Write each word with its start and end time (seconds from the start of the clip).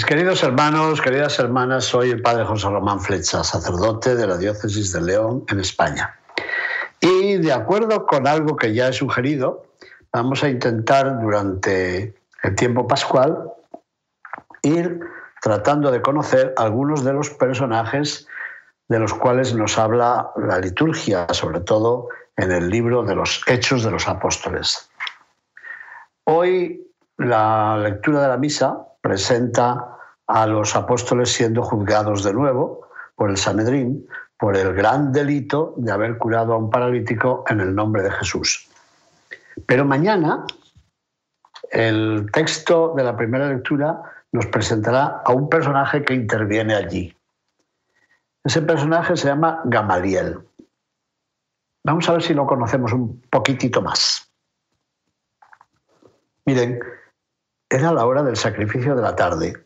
Mis 0.00 0.06
queridos 0.06 0.42
hermanos, 0.42 0.98
queridas 0.98 1.38
hermanas, 1.38 1.84
soy 1.84 2.08
el 2.08 2.22
padre 2.22 2.46
José 2.46 2.70
Román 2.70 3.00
Flecha, 3.00 3.44
sacerdote 3.44 4.14
de 4.14 4.26
la 4.26 4.38
diócesis 4.38 4.94
de 4.94 5.02
León 5.02 5.44
en 5.48 5.60
España. 5.60 6.18
Y 7.00 7.36
de 7.36 7.52
acuerdo 7.52 8.06
con 8.06 8.26
algo 8.26 8.56
que 8.56 8.72
ya 8.72 8.88
he 8.88 8.94
sugerido, 8.94 9.66
vamos 10.10 10.42
a 10.42 10.48
intentar 10.48 11.20
durante 11.20 12.14
el 12.42 12.54
tiempo 12.54 12.88
pascual 12.88 13.52
ir 14.62 15.00
tratando 15.42 15.90
de 15.90 16.00
conocer 16.00 16.54
algunos 16.56 17.04
de 17.04 17.12
los 17.12 17.28
personajes 17.28 18.26
de 18.88 19.00
los 19.00 19.12
cuales 19.12 19.54
nos 19.54 19.76
habla 19.76 20.30
la 20.34 20.60
liturgia, 20.60 21.26
sobre 21.34 21.60
todo 21.60 22.08
en 22.38 22.50
el 22.52 22.70
libro 22.70 23.02
de 23.02 23.16
los 23.16 23.42
Hechos 23.46 23.84
de 23.84 23.90
los 23.90 24.08
Apóstoles. 24.08 24.88
Hoy 26.24 26.90
la 27.18 27.76
lectura 27.76 28.22
de 28.22 28.28
la 28.28 28.38
misa 28.38 28.86
presenta 29.00 29.96
a 30.26 30.46
los 30.46 30.76
apóstoles 30.76 31.32
siendo 31.32 31.62
juzgados 31.62 32.22
de 32.22 32.32
nuevo 32.32 32.88
por 33.14 33.30
el 33.30 33.36
Sanedrín 33.36 34.06
por 34.40 34.56
el 34.56 34.72
gran 34.72 35.12
delito 35.12 35.74
de 35.76 35.92
haber 35.92 36.16
curado 36.16 36.54
a 36.54 36.56
un 36.56 36.70
paralítico 36.70 37.44
en 37.46 37.60
el 37.60 37.74
nombre 37.74 38.02
de 38.02 38.10
Jesús. 38.10 38.68
Pero 39.66 39.84
mañana 39.84 40.46
el 41.70 42.26
texto 42.32 42.94
de 42.96 43.04
la 43.04 43.16
primera 43.16 43.48
lectura 43.48 44.00
nos 44.32 44.46
presentará 44.46 45.22
a 45.24 45.32
un 45.32 45.50
personaje 45.50 46.02
que 46.02 46.14
interviene 46.14 46.74
allí. 46.74 47.14
Ese 48.42 48.62
personaje 48.62 49.14
se 49.16 49.28
llama 49.28 49.60
Gamaliel. 49.64 50.38
Vamos 51.84 52.08
a 52.08 52.12
ver 52.12 52.22
si 52.22 52.32
lo 52.32 52.46
conocemos 52.46 52.92
un 52.92 53.20
poquitito 53.30 53.82
más. 53.82 54.26
Miren, 56.46 56.80
era 57.70 57.92
la 57.92 58.04
hora 58.04 58.24
del 58.24 58.36
sacrificio 58.36 58.96
de 58.96 59.02
la 59.02 59.14
tarde. 59.14 59.64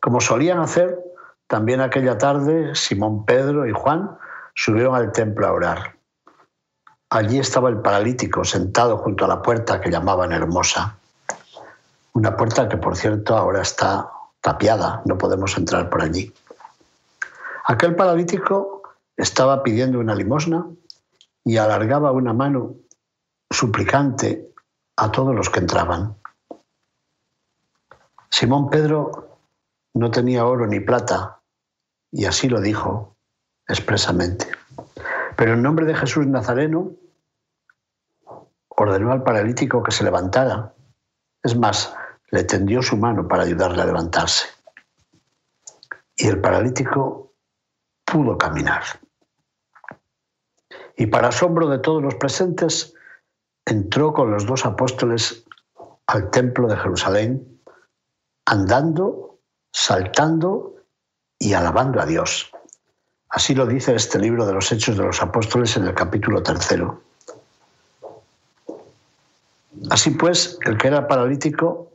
Como 0.00 0.20
solían 0.20 0.58
hacer, 0.58 0.98
también 1.46 1.82
aquella 1.82 2.16
tarde 2.16 2.74
Simón 2.74 3.26
Pedro 3.26 3.66
y 3.66 3.72
Juan 3.72 4.16
subieron 4.54 4.94
al 4.94 5.12
templo 5.12 5.46
a 5.46 5.52
orar. 5.52 5.96
Allí 7.10 7.38
estaba 7.38 7.68
el 7.68 7.80
paralítico 7.80 8.42
sentado 8.44 8.96
junto 8.96 9.26
a 9.26 9.28
la 9.28 9.42
puerta 9.42 9.80
que 9.80 9.90
llamaban 9.90 10.32
Hermosa. 10.32 10.98
Una 12.14 12.36
puerta 12.36 12.68
que, 12.68 12.78
por 12.78 12.96
cierto, 12.96 13.36
ahora 13.36 13.62
está 13.62 14.10
tapiada, 14.40 15.02
no 15.04 15.18
podemos 15.18 15.56
entrar 15.56 15.90
por 15.90 16.02
allí. 16.02 16.32
Aquel 17.66 17.94
paralítico 17.96 18.82
estaba 19.16 19.62
pidiendo 19.62 20.00
una 20.00 20.14
limosna 20.14 20.66
y 21.44 21.58
alargaba 21.58 22.12
una 22.12 22.32
mano 22.32 22.76
suplicante 23.50 24.52
a 24.96 25.10
todos 25.12 25.34
los 25.34 25.50
que 25.50 25.60
entraban. 25.60 26.16
Simón 28.30 28.70
Pedro 28.70 29.38
no 29.94 30.10
tenía 30.10 30.46
oro 30.46 30.66
ni 30.66 30.80
plata 30.80 31.40
y 32.10 32.24
así 32.24 32.48
lo 32.48 32.60
dijo 32.60 33.16
expresamente. 33.66 34.46
Pero 35.36 35.54
en 35.54 35.62
nombre 35.62 35.86
de 35.86 35.94
Jesús 35.94 36.26
Nazareno 36.26 36.92
ordenó 38.68 39.12
al 39.12 39.22
paralítico 39.22 39.82
que 39.82 39.92
se 39.92 40.04
levantara. 40.04 40.74
Es 41.42 41.56
más, 41.56 41.94
le 42.30 42.44
tendió 42.44 42.82
su 42.82 42.96
mano 42.96 43.26
para 43.26 43.42
ayudarle 43.42 43.82
a 43.82 43.86
levantarse. 43.86 44.46
Y 46.16 46.28
el 46.28 46.40
paralítico 46.40 47.34
pudo 48.04 48.36
caminar. 48.36 48.82
Y 50.96 51.06
para 51.06 51.28
asombro 51.28 51.68
de 51.68 51.78
todos 51.78 52.02
los 52.02 52.16
presentes, 52.16 52.94
entró 53.64 54.12
con 54.12 54.30
los 54.30 54.46
dos 54.46 54.66
apóstoles 54.66 55.44
al 56.06 56.30
templo 56.30 56.66
de 56.66 56.76
Jerusalén, 56.76 57.57
andando, 58.48 59.40
saltando 59.72 60.76
y 61.38 61.52
alabando 61.52 62.00
a 62.00 62.06
Dios. 62.06 62.50
Así 63.28 63.54
lo 63.54 63.66
dice 63.66 63.94
este 63.94 64.18
libro 64.18 64.46
de 64.46 64.54
los 64.54 64.72
Hechos 64.72 64.96
de 64.96 65.04
los 65.04 65.22
Apóstoles 65.22 65.76
en 65.76 65.86
el 65.86 65.94
capítulo 65.94 66.42
tercero. 66.42 67.02
Así 69.90 70.12
pues, 70.12 70.58
el 70.64 70.78
que 70.78 70.88
era 70.88 71.06
paralítico, 71.06 71.92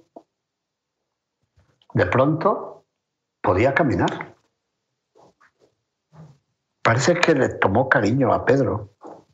de 1.96 2.06
pronto 2.06 2.86
podía 3.42 3.74
caminar. 3.74 4.36
Parece 6.84 7.20
que 7.20 7.34
le 7.34 7.50
tomó 7.50 7.90
cariño 7.90 8.32
a 8.32 8.46
Pedro. 8.46 8.92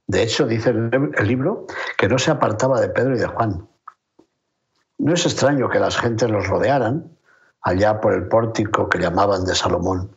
De 0.07 0.23
hecho, 0.23 0.47
dice 0.47 0.69
el 0.69 1.27
libro 1.27 1.67
que 1.97 2.07
no 2.07 2.17
se 2.17 2.31
apartaba 2.31 2.79
de 2.79 2.89
Pedro 2.89 3.15
y 3.15 3.19
de 3.19 3.27
Juan. 3.27 3.67
No 4.99 5.13
es 5.13 5.25
extraño 5.25 5.69
que 5.69 5.79
las 5.79 5.97
gentes 5.97 6.29
los 6.29 6.47
rodearan 6.47 7.09
allá 7.61 8.01
por 8.01 8.13
el 8.13 8.27
pórtico 8.27 8.89
que 8.89 8.99
llamaban 8.99 9.45
de 9.45 9.55
Salomón. 9.55 10.15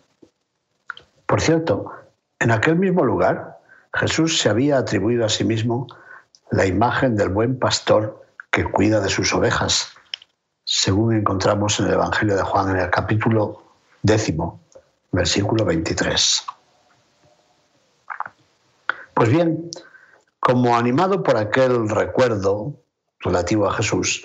Por 1.26 1.40
cierto, 1.40 1.92
en 2.40 2.50
aquel 2.50 2.76
mismo 2.76 3.04
lugar 3.04 3.60
Jesús 3.94 4.40
se 4.40 4.48
había 4.48 4.78
atribuido 4.78 5.24
a 5.24 5.28
sí 5.28 5.44
mismo 5.44 5.86
la 6.50 6.66
imagen 6.66 7.14
del 7.16 7.28
buen 7.28 7.58
pastor 7.58 8.26
que 8.50 8.64
cuida 8.64 9.00
de 9.00 9.08
sus 9.08 9.32
ovejas, 9.32 9.92
según 10.64 11.14
encontramos 11.14 11.78
en 11.78 11.86
el 11.86 11.94
Evangelio 11.94 12.36
de 12.36 12.42
Juan 12.42 12.70
en 12.70 12.78
el 12.78 12.90
capítulo 12.90 13.62
décimo, 14.02 14.60
versículo 15.12 15.64
23. 15.64 16.44
Pues 19.14 19.28
bien, 19.28 19.70
como 20.40 20.76
animado 20.76 21.22
por 21.22 21.36
aquel 21.36 21.88
recuerdo 21.88 22.74
relativo 23.20 23.68
a 23.68 23.72
Jesús, 23.72 24.24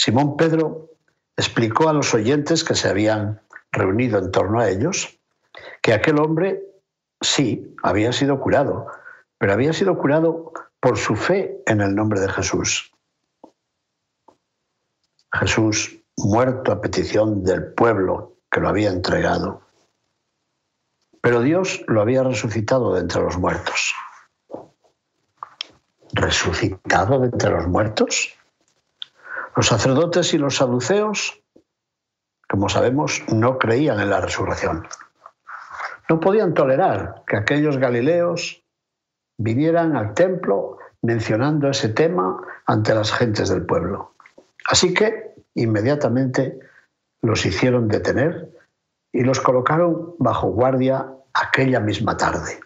Simón 0.00 0.38
Pedro 0.38 0.88
explicó 1.36 1.90
a 1.90 1.92
los 1.92 2.14
oyentes 2.14 2.64
que 2.64 2.74
se 2.74 2.88
habían 2.88 3.42
reunido 3.70 4.18
en 4.18 4.30
torno 4.30 4.58
a 4.58 4.70
ellos 4.70 5.20
que 5.82 5.92
aquel 5.92 6.18
hombre 6.18 6.62
sí 7.20 7.76
había 7.82 8.10
sido 8.14 8.40
curado, 8.40 8.86
pero 9.36 9.52
había 9.52 9.74
sido 9.74 9.98
curado 9.98 10.54
por 10.80 10.96
su 10.96 11.16
fe 11.16 11.62
en 11.66 11.82
el 11.82 11.94
nombre 11.94 12.18
de 12.18 12.30
Jesús. 12.30 12.94
Jesús 15.34 15.98
muerto 16.16 16.72
a 16.72 16.80
petición 16.80 17.44
del 17.44 17.74
pueblo 17.74 18.38
que 18.50 18.60
lo 18.60 18.70
había 18.70 18.88
entregado. 18.88 19.60
Pero 21.20 21.42
Dios 21.42 21.84
lo 21.88 22.00
había 22.00 22.22
resucitado 22.22 22.94
de 22.94 23.00
entre 23.00 23.20
los 23.20 23.36
muertos. 23.36 23.94
¿Resucitado 26.14 27.18
de 27.20 27.26
entre 27.26 27.50
los 27.50 27.66
muertos? 27.68 28.39
Los 29.56 29.66
sacerdotes 29.66 30.32
y 30.34 30.38
los 30.38 30.56
saduceos, 30.56 31.42
como 32.48 32.68
sabemos, 32.68 33.22
no 33.32 33.58
creían 33.58 34.00
en 34.00 34.10
la 34.10 34.20
resurrección. 34.20 34.86
No 36.08 36.20
podían 36.20 36.54
tolerar 36.54 37.22
que 37.26 37.36
aquellos 37.36 37.78
galileos 37.78 38.64
vinieran 39.38 39.96
al 39.96 40.14
templo 40.14 40.78
mencionando 41.02 41.68
ese 41.70 41.88
tema 41.88 42.40
ante 42.66 42.94
las 42.94 43.12
gentes 43.12 43.48
del 43.48 43.64
pueblo. 43.64 44.14
Así 44.68 44.92
que 44.92 45.34
inmediatamente 45.54 46.58
los 47.22 47.44
hicieron 47.46 47.88
detener 47.88 48.50
y 49.12 49.22
los 49.22 49.40
colocaron 49.40 50.14
bajo 50.18 50.48
guardia 50.48 51.12
aquella 51.32 51.80
misma 51.80 52.16
tarde. 52.16 52.60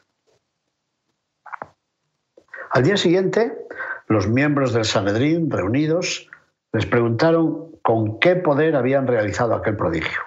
Al 2.70 2.82
día 2.82 2.96
siguiente, 2.96 3.66
los 4.08 4.28
miembros 4.28 4.72
del 4.72 4.84
Sanedrín 4.84 5.50
reunidos 5.50 6.28
les 6.74 6.86
preguntaron 6.86 7.76
con 7.82 8.18
qué 8.18 8.34
poder 8.36 8.76
habían 8.76 9.06
realizado 9.06 9.54
aquel 9.54 9.76
prodigio 9.76 10.20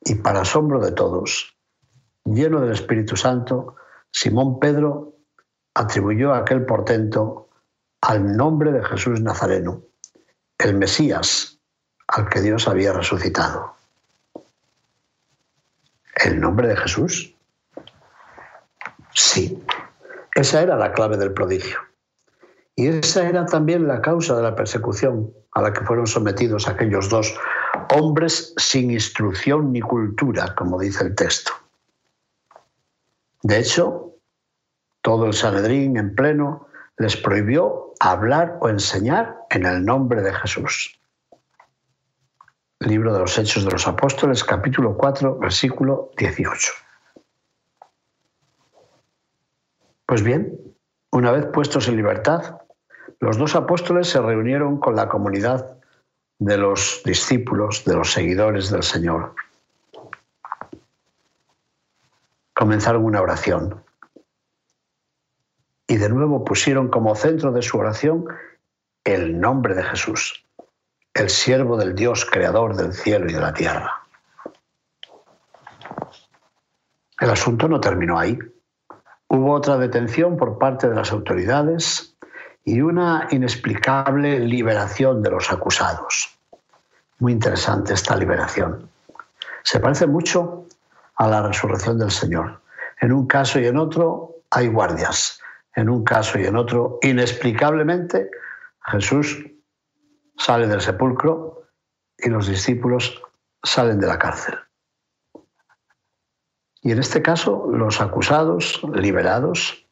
y 0.00 0.16
para 0.16 0.42
asombro 0.42 0.80
de 0.80 0.92
todos, 0.92 1.56
lleno 2.24 2.60
del 2.60 2.72
Espíritu 2.72 3.16
Santo, 3.16 3.76
Simón 4.12 4.60
Pedro 4.60 5.16
atribuyó 5.74 6.32
aquel 6.34 6.64
portento 6.64 7.48
al 8.00 8.36
nombre 8.36 8.72
de 8.72 8.84
Jesús 8.84 9.20
Nazareno, 9.20 9.82
el 10.58 10.74
Mesías 10.74 11.58
al 12.08 12.28
que 12.28 12.40
Dios 12.40 12.68
había 12.68 12.92
resucitado. 12.92 13.74
¿El 16.24 16.40
nombre 16.40 16.68
de 16.68 16.76
Jesús? 16.76 17.34
Sí, 19.12 19.62
esa 20.34 20.62
era 20.62 20.76
la 20.76 20.92
clave 20.92 21.16
del 21.16 21.32
prodigio. 21.32 21.78
Y 22.76 22.88
esa 22.88 23.26
era 23.26 23.46
también 23.46 23.88
la 23.88 24.02
causa 24.02 24.36
de 24.36 24.42
la 24.42 24.54
persecución 24.54 25.32
a 25.52 25.62
la 25.62 25.72
que 25.72 25.84
fueron 25.84 26.06
sometidos 26.06 26.68
aquellos 26.68 27.08
dos 27.08 27.34
hombres 27.94 28.52
sin 28.58 28.90
instrucción 28.90 29.72
ni 29.72 29.80
cultura, 29.80 30.54
como 30.54 30.78
dice 30.78 31.04
el 31.04 31.14
texto. 31.14 31.52
De 33.42 33.58
hecho, 33.58 34.12
todo 35.00 35.24
el 35.24 35.32
Sanedrín 35.32 35.96
en 35.96 36.14
pleno 36.14 36.68
les 36.98 37.16
prohibió 37.16 37.94
hablar 37.98 38.58
o 38.60 38.68
enseñar 38.68 39.38
en 39.48 39.64
el 39.64 39.82
nombre 39.82 40.20
de 40.20 40.34
Jesús. 40.34 41.00
Libro 42.80 43.14
de 43.14 43.20
los 43.20 43.38
Hechos 43.38 43.64
de 43.64 43.70
los 43.70 43.86
Apóstoles, 43.88 44.44
capítulo 44.44 44.98
4, 44.98 45.38
versículo 45.38 46.10
18. 46.18 46.72
Pues 50.04 50.22
bien, 50.22 50.60
una 51.10 51.32
vez 51.32 51.46
puestos 51.46 51.88
en 51.88 51.96
libertad, 51.96 52.58
los 53.20 53.38
dos 53.38 53.54
apóstoles 53.56 54.08
se 54.08 54.20
reunieron 54.20 54.78
con 54.78 54.96
la 54.96 55.08
comunidad 55.08 55.78
de 56.38 56.58
los 56.58 57.02
discípulos, 57.04 57.84
de 57.84 57.94
los 57.94 58.12
seguidores 58.12 58.70
del 58.70 58.82
Señor. 58.82 59.34
Comenzaron 62.54 63.04
una 63.04 63.22
oración 63.22 63.82
y 65.86 65.96
de 65.96 66.08
nuevo 66.08 66.44
pusieron 66.44 66.88
como 66.88 67.14
centro 67.14 67.52
de 67.52 67.62
su 67.62 67.78
oración 67.78 68.26
el 69.04 69.38
nombre 69.40 69.74
de 69.74 69.84
Jesús, 69.84 70.44
el 71.14 71.30
siervo 71.30 71.76
del 71.76 71.94
Dios 71.94 72.24
creador 72.24 72.76
del 72.76 72.92
cielo 72.92 73.30
y 73.30 73.32
de 73.32 73.40
la 73.40 73.54
tierra. 73.54 74.02
El 77.20 77.30
asunto 77.30 77.68
no 77.68 77.80
terminó 77.80 78.18
ahí. 78.18 78.38
Hubo 79.28 79.54
otra 79.54 79.78
detención 79.78 80.36
por 80.36 80.58
parte 80.58 80.88
de 80.88 80.94
las 80.94 81.12
autoridades 81.12 82.15
y 82.66 82.80
una 82.80 83.28
inexplicable 83.30 84.40
liberación 84.40 85.22
de 85.22 85.30
los 85.30 85.52
acusados. 85.52 86.36
Muy 87.20 87.32
interesante 87.32 87.94
esta 87.94 88.16
liberación. 88.16 88.90
Se 89.62 89.78
parece 89.78 90.08
mucho 90.08 90.66
a 91.14 91.28
la 91.28 91.46
resurrección 91.46 91.96
del 91.96 92.10
Señor. 92.10 92.60
En 93.00 93.12
un 93.12 93.28
caso 93.28 93.60
y 93.60 93.66
en 93.66 93.76
otro 93.76 94.40
hay 94.50 94.66
guardias. 94.66 95.40
En 95.76 95.88
un 95.88 96.02
caso 96.02 96.40
y 96.40 96.44
en 96.44 96.56
otro, 96.56 96.98
inexplicablemente, 97.02 98.30
Jesús 98.84 99.46
sale 100.36 100.66
del 100.66 100.80
sepulcro 100.80 101.62
y 102.18 102.28
los 102.30 102.48
discípulos 102.48 103.22
salen 103.62 104.00
de 104.00 104.08
la 104.08 104.18
cárcel. 104.18 104.58
Y 106.82 106.90
en 106.90 106.98
este 106.98 107.22
caso, 107.22 107.68
los 107.70 108.00
acusados, 108.00 108.82
liberados, 108.92 109.86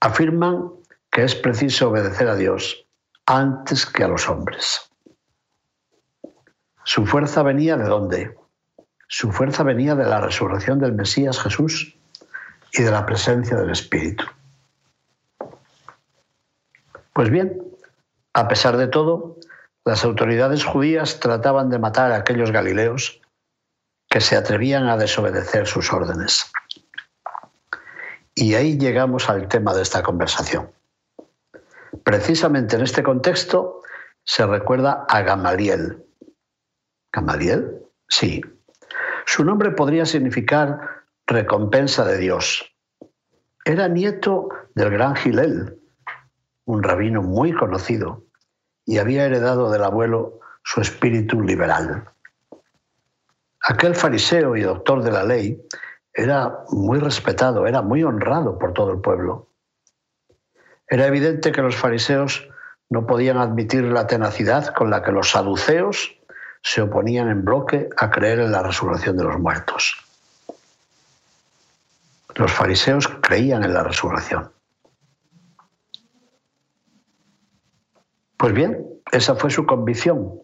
afirman 0.00 0.77
es 1.24 1.34
preciso 1.34 1.88
obedecer 1.90 2.28
a 2.28 2.36
Dios 2.36 2.86
antes 3.26 3.86
que 3.86 4.04
a 4.04 4.08
los 4.08 4.28
hombres. 4.28 4.90
Su 6.84 7.06
fuerza 7.06 7.42
venía 7.42 7.76
de 7.76 7.84
dónde? 7.84 8.36
Su 9.06 9.32
fuerza 9.32 9.62
venía 9.62 9.94
de 9.94 10.04
la 10.04 10.20
resurrección 10.20 10.78
del 10.78 10.92
Mesías 10.92 11.40
Jesús 11.40 11.96
y 12.72 12.82
de 12.82 12.90
la 12.90 13.04
presencia 13.04 13.56
del 13.56 13.70
Espíritu. 13.70 14.24
Pues 17.12 17.30
bien, 17.30 17.62
a 18.32 18.46
pesar 18.46 18.76
de 18.76 18.86
todo, 18.86 19.36
las 19.84 20.04
autoridades 20.04 20.64
judías 20.64 21.18
trataban 21.18 21.68
de 21.68 21.78
matar 21.78 22.12
a 22.12 22.16
aquellos 22.16 22.52
galileos 22.52 23.20
que 24.08 24.20
se 24.20 24.36
atrevían 24.36 24.88
a 24.88 24.96
desobedecer 24.96 25.66
sus 25.66 25.92
órdenes. 25.92 26.50
Y 28.34 28.54
ahí 28.54 28.78
llegamos 28.78 29.28
al 29.28 29.48
tema 29.48 29.74
de 29.74 29.82
esta 29.82 30.02
conversación. 30.02 30.70
Precisamente 32.04 32.76
en 32.76 32.82
este 32.82 33.02
contexto 33.02 33.82
se 34.24 34.46
recuerda 34.46 35.06
a 35.08 35.22
Gamaliel. 35.22 36.04
¿Gamaliel? 37.12 37.82
Sí. 38.08 38.42
Su 39.26 39.44
nombre 39.44 39.70
podría 39.70 40.06
significar 40.06 40.78
recompensa 41.26 42.04
de 42.04 42.18
Dios. 42.18 42.74
Era 43.64 43.88
nieto 43.88 44.48
del 44.74 44.90
gran 44.90 45.14
Gilel, 45.16 45.78
un 46.64 46.82
rabino 46.82 47.22
muy 47.22 47.52
conocido, 47.52 48.24
y 48.84 48.98
había 48.98 49.24
heredado 49.24 49.70
del 49.70 49.84
abuelo 49.84 50.40
su 50.62 50.80
espíritu 50.80 51.42
liberal. 51.42 52.08
Aquel 53.62 53.94
fariseo 53.94 54.56
y 54.56 54.62
doctor 54.62 55.02
de 55.02 55.10
la 55.10 55.24
ley 55.24 55.62
era 56.14 56.64
muy 56.70 56.98
respetado, 56.98 57.66
era 57.66 57.82
muy 57.82 58.02
honrado 58.02 58.58
por 58.58 58.72
todo 58.72 58.92
el 58.92 59.00
pueblo. 59.00 59.47
Era 60.88 61.06
evidente 61.06 61.52
que 61.52 61.62
los 61.62 61.76
fariseos 61.76 62.48
no 62.88 63.06
podían 63.06 63.36
admitir 63.36 63.84
la 63.84 64.06
tenacidad 64.06 64.74
con 64.74 64.90
la 64.90 65.02
que 65.02 65.12
los 65.12 65.30
saduceos 65.30 66.16
se 66.62 66.82
oponían 66.82 67.28
en 67.28 67.44
bloque 67.44 67.88
a 67.96 68.10
creer 68.10 68.40
en 68.40 68.52
la 68.52 68.62
resurrección 68.62 69.16
de 69.16 69.24
los 69.24 69.38
muertos. 69.38 69.96
Los 72.34 72.52
fariseos 72.52 73.08
creían 73.22 73.64
en 73.64 73.74
la 73.74 73.82
resurrección. 73.82 74.50
Pues 78.36 78.52
bien, 78.52 78.86
esa 79.10 79.34
fue 79.34 79.50
su 79.50 79.66
convicción 79.66 80.40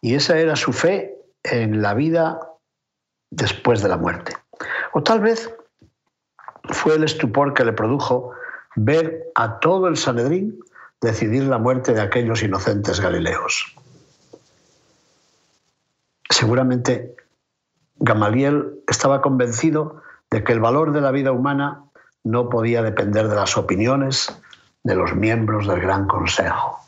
y 0.00 0.14
esa 0.14 0.38
era 0.38 0.56
su 0.56 0.72
fe 0.72 1.18
en 1.42 1.82
la 1.82 1.94
vida 1.94 2.38
después 3.30 3.82
de 3.82 3.88
la 3.88 3.96
muerte. 3.96 4.34
O 4.92 5.02
tal 5.02 5.20
vez 5.20 5.52
fue 6.70 6.94
el 6.94 7.04
estupor 7.04 7.52
que 7.52 7.64
le 7.64 7.72
produjo 7.72 8.32
ver 8.76 9.30
a 9.34 9.60
todo 9.60 9.88
el 9.88 9.96
Sanedrín 9.96 10.58
decidir 11.00 11.44
la 11.44 11.58
muerte 11.58 11.92
de 11.92 12.00
aquellos 12.00 12.42
inocentes 12.42 13.00
galileos. 13.00 13.76
Seguramente 16.30 17.14
Gamaliel 17.96 18.80
estaba 18.88 19.20
convencido 19.20 20.02
de 20.30 20.42
que 20.42 20.52
el 20.52 20.60
valor 20.60 20.92
de 20.92 21.00
la 21.00 21.10
vida 21.10 21.32
humana 21.32 21.84
no 22.24 22.48
podía 22.48 22.82
depender 22.82 23.28
de 23.28 23.36
las 23.36 23.56
opiniones 23.56 24.34
de 24.82 24.94
los 24.94 25.14
miembros 25.14 25.66
del 25.68 25.80
Gran 25.80 26.06
Consejo. 26.06 26.80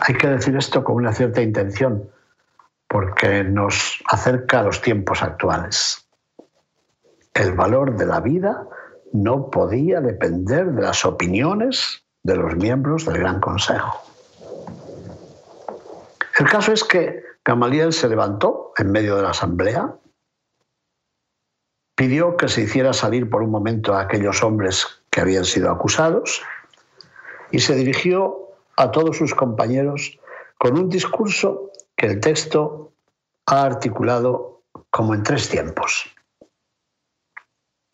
Hay 0.00 0.14
que 0.14 0.28
decir 0.28 0.56
esto 0.56 0.82
con 0.84 0.96
una 0.96 1.12
cierta 1.12 1.42
intención, 1.42 2.08
porque 2.88 3.44
nos 3.44 4.02
acerca 4.10 4.60
a 4.60 4.62
los 4.62 4.80
tiempos 4.80 5.22
actuales. 5.22 6.06
El 7.32 7.52
valor 7.52 7.96
de 7.96 8.06
la 8.06 8.20
vida 8.20 8.66
no 9.12 9.50
podía 9.50 10.00
depender 10.00 10.72
de 10.72 10.82
las 10.82 11.04
opiniones 11.04 12.04
de 12.22 12.36
los 12.36 12.56
miembros 12.56 13.04
del 13.04 13.18
Gran 13.18 13.40
Consejo. 13.40 14.00
El 16.38 16.48
caso 16.48 16.72
es 16.72 16.82
que 16.82 17.22
Gamaliel 17.44 17.92
se 17.92 18.08
levantó 18.08 18.72
en 18.76 18.90
medio 18.90 19.16
de 19.16 19.22
la 19.22 19.30
asamblea, 19.30 19.94
pidió 21.94 22.36
que 22.36 22.48
se 22.48 22.62
hiciera 22.62 22.92
salir 22.92 23.30
por 23.30 23.42
un 23.42 23.50
momento 23.50 23.94
a 23.94 24.00
aquellos 24.00 24.42
hombres 24.42 25.02
que 25.10 25.20
habían 25.20 25.44
sido 25.44 25.70
acusados 25.70 26.42
y 27.50 27.60
se 27.60 27.76
dirigió 27.76 28.48
a 28.76 28.90
todos 28.90 29.16
sus 29.16 29.34
compañeros 29.34 30.18
con 30.58 30.76
un 30.76 30.88
discurso 30.88 31.70
que 31.96 32.06
el 32.06 32.20
texto 32.20 32.92
ha 33.46 33.62
articulado 33.62 34.62
como 34.90 35.14
en 35.14 35.22
tres 35.22 35.48
tiempos. 35.48 36.10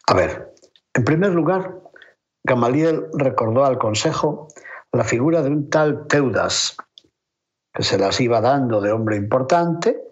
A 0.07 0.15
ver, 0.15 0.50
en 0.95 1.05
primer 1.05 1.33
lugar, 1.33 1.81
Gamaliel 2.45 3.07
recordó 3.13 3.65
al 3.65 3.79
Consejo 3.79 4.49
la 4.93 5.05
figura 5.05 5.43
de 5.43 5.51
un 5.51 5.71
tal 5.71 6.07
Teudas, 6.07 6.77
que 7.73 7.83
se 7.83 7.99
las 7.99 8.21
iba 8.21 8.41
dando 8.41 8.81
de 8.81 8.91
hombre 8.91 9.17
importante, 9.17 10.03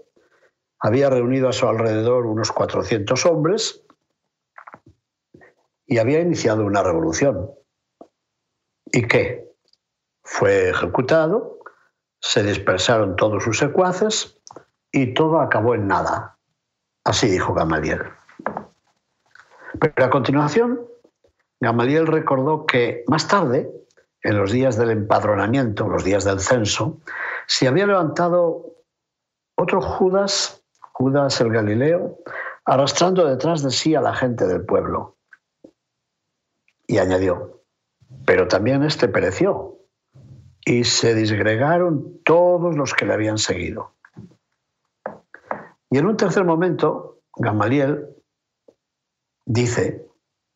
había 0.80 1.10
reunido 1.10 1.48
a 1.48 1.52
su 1.52 1.66
alrededor 1.66 2.26
unos 2.26 2.52
400 2.52 3.26
hombres 3.26 3.84
y 5.86 5.98
había 5.98 6.20
iniciado 6.20 6.64
una 6.64 6.82
revolución. 6.82 7.50
¿Y 8.86 9.08
qué? 9.08 9.48
Fue 10.22 10.70
ejecutado, 10.70 11.58
se 12.20 12.42
dispersaron 12.42 13.16
todos 13.16 13.42
sus 13.42 13.58
secuaces 13.58 14.40
y 14.92 15.14
todo 15.14 15.40
acabó 15.40 15.74
en 15.74 15.88
nada. 15.88 16.38
Así 17.04 17.28
dijo 17.28 17.54
Gamaliel. 17.54 18.17
Pero 19.78 20.06
a 20.06 20.10
continuación, 20.10 20.80
Gamaliel 21.60 22.06
recordó 22.06 22.66
que 22.66 23.04
más 23.06 23.28
tarde, 23.28 23.70
en 24.22 24.36
los 24.36 24.52
días 24.52 24.76
del 24.76 24.90
empadronamiento, 24.90 25.88
los 25.88 26.04
días 26.04 26.24
del 26.24 26.40
censo, 26.40 27.00
se 27.46 27.68
había 27.68 27.86
levantado 27.86 28.74
otro 29.56 29.80
Judas, 29.80 30.62
Judas 30.92 31.40
el 31.40 31.52
Galileo, 31.52 32.18
arrastrando 32.64 33.26
detrás 33.26 33.62
de 33.62 33.70
sí 33.70 33.94
a 33.94 34.00
la 34.00 34.14
gente 34.14 34.46
del 34.46 34.64
pueblo. 34.64 35.16
Y 36.86 36.98
añadió, 36.98 37.62
pero 38.24 38.48
también 38.48 38.82
este 38.82 39.08
pereció, 39.08 39.78
y 40.64 40.84
se 40.84 41.14
disgregaron 41.14 42.20
todos 42.24 42.76
los 42.76 42.94
que 42.94 43.06
le 43.06 43.14
habían 43.14 43.38
seguido. 43.38 43.94
Y 45.90 45.98
en 45.98 46.06
un 46.06 46.16
tercer 46.16 46.44
momento, 46.44 47.20
Gamaliel 47.36 48.17
dice, 49.48 50.06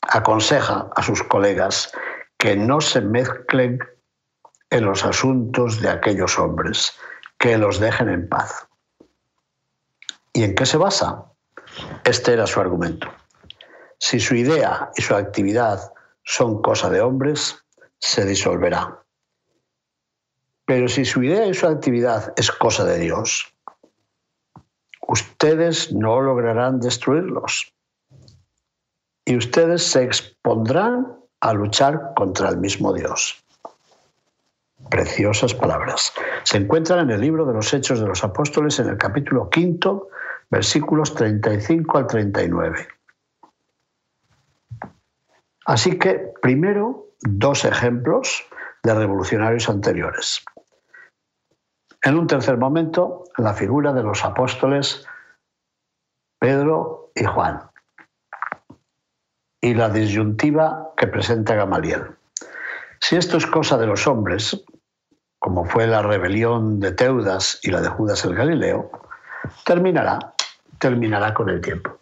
aconseja 0.03 0.91
a 0.95 1.03
sus 1.03 1.23
colegas 1.25 1.91
que 2.39 2.55
no 2.55 2.81
se 2.81 3.01
mezclen 3.01 3.79
en 4.71 4.85
los 4.85 5.05
asuntos 5.05 5.81
de 5.81 5.89
aquellos 5.89 6.39
hombres, 6.39 6.93
que 7.39 7.59
los 7.59 7.81
dejen 7.81 8.09
en 8.09 8.29
paz. 8.29 8.69
¿Y 10.33 10.45
en 10.45 10.55
qué 10.55 10.67
se 10.67 10.77
basa? 10.77 11.25
Este 12.05 12.35
era 12.35 12.47
su 12.47 12.61
argumento. 12.61 13.09
Si 13.99 14.21
su 14.21 14.35
idea 14.35 14.91
y 14.97 15.03
su 15.03 15.15
actividad 15.15 15.93
son 16.25 16.63
cosa 16.63 16.91
de 16.91 17.01
hombres, 17.01 17.65
se 17.99 18.25
disolverá. 18.25 19.03
Pero 20.67 20.89
si 20.89 21.05
su 21.05 21.23
idea 21.23 21.47
y 21.47 21.55
su 21.55 21.67
actividad 21.67 22.33
es 22.37 22.51
cosa 22.51 22.85
de 22.85 22.99
Dios, 22.99 23.55
ustedes 25.07 25.93
no 25.93 26.21
lograrán 26.21 26.81
destruirlos. 26.81 27.75
Y 29.25 29.37
ustedes 29.37 29.85
se 29.85 30.03
expondrán 30.03 31.17
a 31.41 31.53
luchar 31.53 32.13
contra 32.17 32.49
el 32.49 32.57
mismo 32.59 32.93
Dios. 32.93 33.45
Preciosas 34.91 35.55
palabras. 35.55 36.13
Se 36.45 36.59
encuentran 36.59 37.01
en 37.01 37.11
el 37.11 37.21
libro 37.21 37.45
de 37.47 37.53
los 37.53 37.73
Hechos 37.73 38.01
de 38.01 38.07
los 38.07 38.25
Apóstoles 38.25 38.79
en 38.81 38.89
el 38.89 38.99
capítulo 38.99 39.49
quinto, 39.49 40.09
versículos 40.51 41.15
35 41.15 41.99
al 41.99 42.07
39. 42.07 42.89
Así 45.67 45.99
que, 45.99 46.33
primero, 46.43 47.07
dos 47.21 47.65
ejemplos 47.65 48.45
de 48.83 48.95
revolucionarios 48.95 49.69
anteriores. 49.69 50.45
En 52.03 52.19
un 52.19 52.27
tercer 52.27 52.57
momento, 52.57 53.25
la 53.39 53.55
figura 53.55 53.93
de 53.93 54.03
los 54.03 54.25
apóstoles 54.25 55.07
Pedro 56.41 57.13
y 57.15 57.25
Juan 57.25 57.72
y 59.63 59.75
la 59.75 59.89
disyuntiva 59.89 60.93
que 60.97 61.07
presenta 61.07 61.55
Gamaliel. 61.55 62.17
Si 63.01 63.17
esto 63.17 63.37
es 63.37 63.47
cosa 63.47 63.79
de 63.79 63.87
los 63.87 64.07
hombres, 64.07 64.63
como 65.39 65.65
fue 65.65 65.87
la 65.87 66.03
rebelión 66.03 66.81
de 66.81 66.93
Teudas 66.93 67.61
y 67.63 67.71
la 67.71 67.81
de 67.81 67.89
Judas 67.89 68.25
el 68.25 68.35
Galileo, 68.35 68.91
terminará, 69.65 70.35
terminará 70.79 71.33
con 71.33 71.49
el 71.49 71.61
tiempo. 71.61 71.99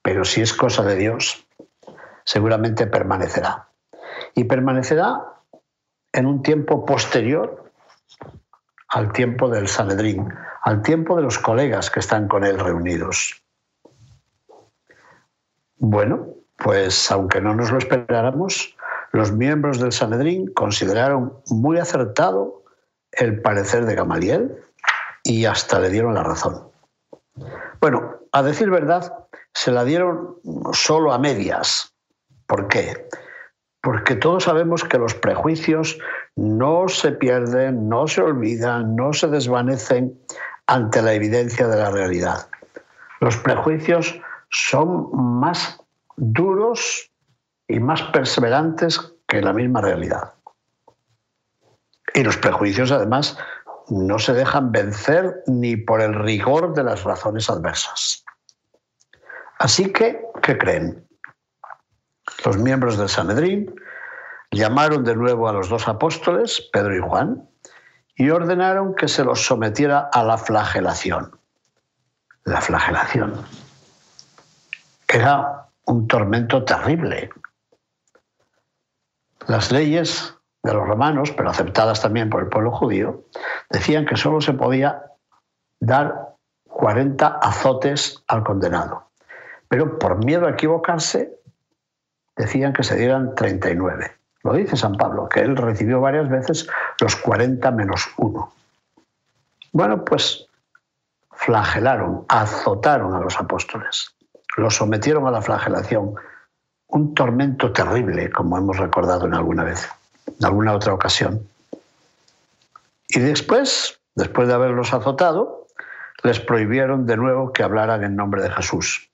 Pero 0.00 0.24
si 0.24 0.40
es 0.40 0.52
cosa 0.52 0.84
de 0.84 0.94
Dios, 0.94 1.44
seguramente 2.24 2.86
permanecerá. 2.86 3.68
Y 4.34 4.44
permanecerá 4.44 5.24
en 6.12 6.26
un 6.26 6.42
tiempo 6.42 6.86
posterior 6.86 7.72
al 8.88 9.12
tiempo 9.12 9.48
del 9.48 9.66
Sanedrín, 9.68 10.28
al 10.62 10.82
tiempo 10.82 11.16
de 11.16 11.22
los 11.22 11.38
colegas 11.38 11.90
que 11.90 12.00
están 12.00 12.28
con 12.28 12.44
él 12.44 12.58
reunidos. 12.58 13.42
Bueno, 15.84 16.28
pues 16.58 17.10
aunque 17.10 17.40
no 17.40 17.56
nos 17.56 17.72
lo 17.72 17.78
esperáramos, 17.78 18.76
los 19.10 19.32
miembros 19.32 19.80
del 19.80 19.90
Sanedrín 19.90 20.46
consideraron 20.54 21.32
muy 21.48 21.78
acertado 21.78 22.62
el 23.10 23.42
parecer 23.42 23.84
de 23.84 23.96
Gamaliel 23.96 24.56
y 25.24 25.44
hasta 25.44 25.80
le 25.80 25.90
dieron 25.90 26.14
la 26.14 26.22
razón. 26.22 26.70
Bueno, 27.80 28.14
a 28.30 28.44
decir 28.44 28.70
verdad, 28.70 29.12
se 29.54 29.72
la 29.72 29.82
dieron 29.82 30.36
solo 30.72 31.12
a 31.12 31.18
medias. 31.18 31.92
¿Por 32.46 32.68
qué? 32.68 33.08
Porque 33.80 34.14
todos 34.14 34.44
sabemos 34.44 34.84
que 34.84 34.98
los 34.98 35.14
prejuicios 35.14 35.98
no 36.36 36.86
se 36.86 37.10
pierden, 37.10 37.88
no 37.88 38.06
se 38.06 38.22
olvidan, 38.22 38.94
no 38.94 39.12
se 39.12 39.26
desvanecen 39.26 40.16
ante 40.68 41.02
la 41.02 41.12
evidencia 41.12 41.66
de 41.66 41.76
la 41.76 41.90
realidad. 41.90 42.46
Los 43.18 43.36
prejuicios 43.38 44.20
son 44.52 45.10
más 45.12 45.80
duros 46.16 47.10
y 47.66 47.80
más 47.80 48.02
perseverantes 48.02 49.14
que 49.26 49.40
la 49.40 49.52
misma 49.52 49.80
realidad. 49.80 50.34
Y 52.14 52.22
los 52.22 52.36
prejuicios, 52.36 52.92
además, 52.92 53.38
no 53.88 54.18
se 54.18 54.34
dejan 54.34 54.70
vencer 54.70 55.42
ni 55.46 55.76
por 55.76 56.02
el 56.02 56.14
rigor 56.14 56.74
de 56.74 56.84
las 56.84 57.02
razones 57.02 57.48
adversas. 57.48 58.24
Así 59.58 59.90
que, 59.90 60.20
¿qué 60.42 60.58
creen? 60.58 61.06
Los 62.44 62.58
miembros 62.58 62.98
del 62.98 63.08
Sanedrín 63.08 63.74
llamaron 64.50 65.04
de 65.04 65.16
nuevo 65.16 65.48
a 65.48 65.52
los 65.52 65.70
dos 65.70 65.88
apóstoles, 65.88 66.68
Pedro 66.72 66.96
y 66.96 67.00
Juan, 67.00 67.48
y 68.16 68.28
ordenaron 68.28 68.94
que 68.94 69.08
se 69.08 69.24
los 69.24 69.46
sometiera 69.46 70.10
a 70.12 70.22
la 70.22 70.36
flagelación. 70.36 71.38
La 72.44 72.60
flagelación 72.60 73.34
era 75.12 75.68
un 75.86 76.06
tormento 76.06 76.64
terrible. 76.64 77.30
Las 79.46 79.72
leyes 79.72 80.34
de 80.62 80.72
los 80.72 80.86
romanos, 80.86 81.32
pero 81.32 81.50
aceptadas 81.50 82.00
también 82.00 82.30
por 82.30 82.42
el 82.42 82.48
pueblo 82.48 82.70
judío, 82.70 83.24
decían 83.68 84.06
que 84.06 84.16
solo 84.16 84.40
se 84.40 84.52
podía 84.52 85.02
dar 85.80 86.36
40 86.68 87.26
azotes 87.26 88.22
al 88.28 88.44
condenado. 88.44 89.08
Pero 89.68 89.98
por 89.98 90.24
miedo 90.24 90.46
a 90.46 90.50
equivocarse, 90.50 91.38
decían 92.36 92.72
que 92.72 92.82
se 92.82 92.96
dieran 92.96 93.34
39. 93.34 94.12
Lo 94.44 94.54
dice 94.54 94.76
San 94.76 94.96
Pablo, 94.96 95.28
que 95.28 95.40
él 95.40 95.56
recibió 95.56 96.00
varias 96.00 96.28
veces 96.28 96.68
los 97.00 97.16
40 97.16 97.70
menos 97.72 98.08
1. 98.16 98.52
Bueno, 99.72 100.04
pues 100.04 100.46
flagelaron, 101.32 102.24
azotaron 102.28 103.14
a 103.14 103.20
los 103.20 103.38
apóstoles, 103.38 104.14
los 104.56 104.76
sometieron 104.76 105.26
a 105.26 105.30
la 105.30 105.42
flagelación, 105.42 106.14
un 106.88 107.14
tormento 107.14 107.72
terrible, 107.72 108.30
como 108.30 108.58
hemos 108.58 108.76
recordado 108.78 109.26
en 109.26 109.34
alguna 109.34 109.64
vez, 109.64 109.88
en 110.26 110.44
alguna 110.44 110.74
otra 110.74 110.92
ocasión. 110.92 111.48
Y 113.08 113.20
después, 113.20 114.00
después 114.14 114.48
de 114.48 114.54
haberlos 114.54 114.92
azotado, 114.92 115.66
les 116.22 116.38
prohibieron 116.40 117.06
de 117.06 117.16
nuevo 117.16 117.52
que 117.52 117.62
hablaran 117.62 118.04
en 118.04 118.16
nombre 118.16 118.42
de 118.42 118.50
Jesús 118.50 119.10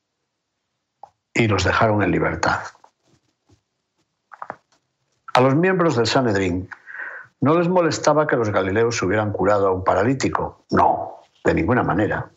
y 1.32 1.46
los 1.46 1.64
dejaron 1.64 2.02
en 2.02 2.10
libertad. 2.10 2.60
A 5.34 5.40
los 5.40 5.54
miembros 5.54 5.96
del 5.96 6.06
Sanedrín 6.06 6.68
no 7.40 7.56
les 7.56 7.68
molestaba 7.68 8.26
que 8.26 8.36
los 8.36 8.50
galileos 8.50 9.00
hubieran 9.02 9.32
curado 9.32 9.68
a 9.68 9.72
un 9.72 9.84
paralítico. 9.84 10.64
No, 10.70 11.20
de 11.44 11.54
ninguna 11.54 11.84
manera. 11.84 12.30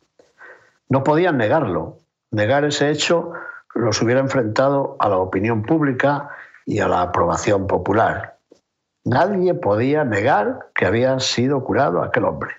No 0.90 1.04
podían 1.04 1.38
negarlo. 1.38 1.98
Negar 2.32 2.66
ese 2.66 2.90
hecho 2.90 3.34
los 3.76 4.02
hubiera 4.02 4.22
enfrentado 4.22 4.96
a 5.00 5.10
la 5.10 5.18
opinión 5.18 5.64
pública 5.64 6.30
y 6.66 6.80
a 6.80 6.88
la 6.88 7.02
aprobación 7.02 7.68
popular. 7.68 8.38
Nadie 9.04 9.54
podía 9.54 10.04
negar 10.04 10.68
que 10.76 10.86
había 10.86 11.20
sido 11.20 11.64
curado 11.64 12.02
aquel 12.02 12.26
hombre. 12.26 12.56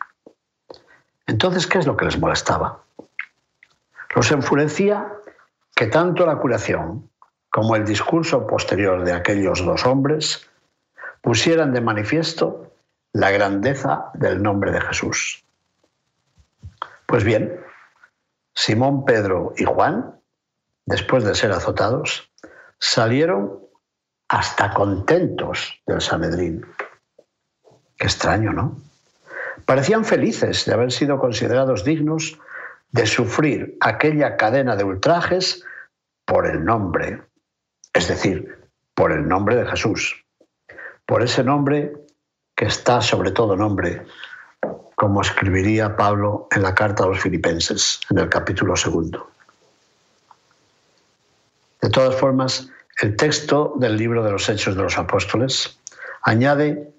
Entonces, 1.26 1.66
¿qué 1.66 1.78
es 1.78 1.86
lo 1.86 1.96
que 1.96 2.04
les 2.04 2.18
molestaba? 2.18 2.82
Los 4.14 4.30
enfurecía 4.30 5.08
que 5.74 5.86
tanto 5.86 6.26
la 6.26 6.36
curación 6.36 7.08
como 7.48 7.76
el 7.76 7.84
discurso 7.84 8.46
posterior 8.46 9.04
de 9.04 9.12
aquellos 9.12 9.64
dos 9.64 9.86
hombres 9.86 10.48
pusieran 11.20 11.72
de 11.72 11.80
manifiesto 11.80 12.72
la 13.12 13.30
grandeza 13.30 14.10
del 14.14 14.42
nombre 14.42 14.72
de 14.72 14.80
Jesús. 14.80 15.44
Pues 17.06 17.24
bien, 17.24 17.60
Simón, 18.54 19.04
Pedro 19.04 19.52
y 19.56 19.64
Juan, 19.64 20.20
después 20.86 21.24
de 21.24 21.34
ser 21.34 21.52
azotados, 21.52 22.30
salieron 22.78 23.60
hasta 24.28 24.72
contentos 24.72 25.80
del 25.86 26.00
Sanedrín. 26.00 26.66
Qué 27.96 28.06
extraño, 28.06 28.52
¿no? 28.52 28.80
Parecían 29.66 30.04
felices 30.04 30.64
de 30.64 30.72
haber 30.72 30.92
sido 30.92 31.18
considerados 31.18 31.84
dignos 31.84 32.38
de 32.90 33.06
sufrir 33.06 33.76
aquella 33.80 34.36
cadena 34.36 34.76
de 34.76 34.84
ultrajes 34.84 35.64
por 36.24 36.46
el 36.46 36.64
nombre 36.64 37.22
es 37.92 38.08
decir, 38.08 38.70
por 38.94 39.12
el 39.12 39.28
nombre 39.28 39.56
de 39.56 39.66
Jesús, 39.66 40.24
por 41.06 41.22
ese 41.22 41.44
nombre 41.44 41.92
que 42.56 42.66
está 42.66 43.00
sobre 43.00 43.32
todo 43.32 43.56
nombre, 43.56 44.06
como 45.02 45.20
escribiría 45.20 45.96
Pablo 45.96 46.46
en 46.52 46.62
la 46.62 46.76
carta 46.76 47.02
a 47.02 47.08
los 47.08 47.18
filipenses, 47.18 47.98
en 48.08 48.18
el 48.18 48.28
capítulo 48.28 48.76
segundo. 48.76 49.28
De 51.80 51.90
todas 51.90 52.14
formas, 52.14 52.70
el 53.00 53.16
texto 53.16 53.74
del 53.78 53.96
libro 53.96 54.22
de 54.22 54.30
los 54.30 54.48
Hechos 54.48 54.76
de 54.76 54.82
los 54.84 54.96
Apóstoles 54.96 55.76
añade 56.22 56.94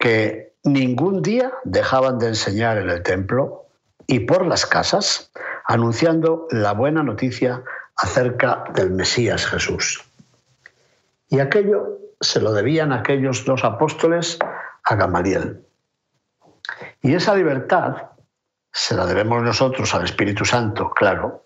que 0.00 0.56
ningún 0.64 1.22
día 1.22 1.52
dejaban 1.62 2.18
de 2.18 2.26
enseñar 2.26 2.76
en 2.76 2.90
el 2.90 3.04
templo 3.04 3.66
y 4.08 4.18
por 4.18 4.44
las 4.44 4.66
casas, 4.66 5.30
anunciando 5.66 6.48
la 6.50 6.72
buena 6.72 7.04
noticia 7.04 7.62
acerca 7.98 8.64
del 8.74 8.90
Mesías 8.90 9.46
Jesús. 9.46 10.02
Y 11.28 11.38
aquello 11.38 12.00
se 12.20 12.40
lo 12.40 12.52
debían 12.52 12.92
aquellos 12.92 13.44
dos 13.44 13.62
apóstoles 13.62 14.40
a 14.82 14.96
Gamaliel. 14.96 15.65
Y 17.06 17.14
esa 17.14 17.36
libertad 17.36 18.10
se 18.72 18.96
la 18.96 19.06
debemos 19.06 19.40
nosotros 19.40 19.94
al 19.94 20.06
Espíritu 20.06 20.44
Santo, 20.44 20.90
claro, 20.90 21.44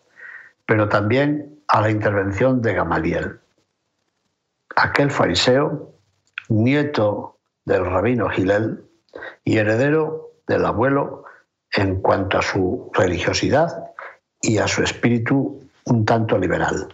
pero 0.65 0.89
también 0.89 1.61
a 1.69 1.83
la 1.83 1.91
intervención 1.91 2.63
de 2.63 2.73
Gamaliel. 2.73 3.41
aquel 4.75 5.11
fariseo, 5.11 5.93
nieto 6.49 7.37
del 7.67 7.85
rabino 7.85 8.31
Gilel 8.31 8.83
y 9.45 9.59
heredero 9.59 10.31
del 10.47 10.65
abuelo 10.65 11.25
en 11.75 12.01
cuanto 12.01 12.39
a 12.39 12.43
su 12.43 12.91
religiosidad 12.95 13.69
y 14.41 14.57
a 14.57 14.67
su 14.67 14.83
espíritu 14.83 15.61
un 15.85 16.07
tanto 16.07 16.39
liberal. 16.39 16.89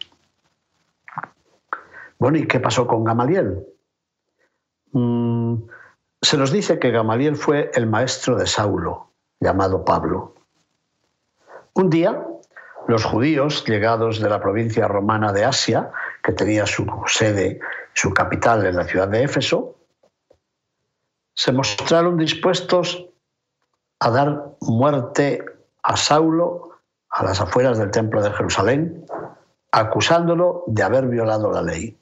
Bueno, 2.19 2.39
¿y 2.39 2.49
qué 2.49 2.59
pasó 2.59 2.85
con 2.85 3.05
Gamaliel? 3.05 3.65
Se 6.23 6.37
nos 6.37 6.51
dice 6.51 6.79
que 6.79 6.91
Gamaliel 6.91 7.37
fue 7.37 7.71
el 7.75 7.87
maestro 7.87 8.37
de 8.37 8.47
Saulo, 8.47 9.11
llamado 9.41 9.85
Pablo. 9.85 10.35
Un 11.75 11.91
día, 11.91 12.27
los 12.89 13.05
judíos 13.05 13.65
llegados 13.67 14.21
de 14.21 14.29
la 14.29 14.41
provincia 14.41 14.89
romana 14.89 15.33
de 15.33 15.45
Asia, 15.45 15.93
que 16.23 16.33
tenía 16.33 16.67
su 16.67 16.87
sede, 17.07 17.61
su 17.93 18.13
capital 18.15 18.65
en 18.67 18.77
la 18.77 18.85
ciudad 18.85 19.09
de 19.09 19.25
Éfeso, 19.25 19.77
se 21.35 21.53
mostraron 21.53 22.17
dispuestos 22.17 23.07
a 24.01 24.11
dar 24.11 24.57
muerte 24.61 25.45
a 25.83 25.97
Saulo 25.97 26.71
a 27.11 27.25
las 27.25 27.41
afueras 27.41 27.79
del 27.79 27.91
templo 27.91 28.23
de 28.23 28.33
Jerusalén, 28.33 29.07
acusándolo 29.71 30.65
de 30.67 30.83
haber 30.83 31.07
violado 31.07 31.53
la 31.53 31.63
ley. 31.63 31.99